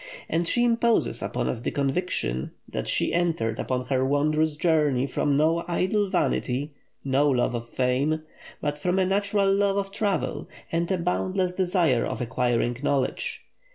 And 0.27 0.47
she 0.47 0.63
imposes 0.63 1.21
upon 1.21 1.47
us 1.47 1.61
the 1.61 1.69
conviction 1.69 2.53
that 2.67 2.87
she 2.87 3.13
entered 3.13 3.59
upon 3.59 3.85
her 3.85 4.03
wondrous 4.03 4.55
journeys 4.55 5.13
from 5.13 5.37
no 5.37 5.63
idle 5.67 6.09
vanity, 6.09 6.73
no 7.03 7.29
love 7.29 7.53
of 7.53 7.69
fame, 7.69 8.23
but 8.61 8.79
from 8.79 8.97
a 8.97 9.05
natural 9.05 9.53
love 9.53 9.77
of 9.77 9.91
travel, 9.91 10.49
and 10.71 10.89
a 10.91 10.97
boundless 10.97 11.53
desire 11.53 12.03
of 12.03 12.19
acquiring 12.19 12.77
knowledge. 12.81 13.45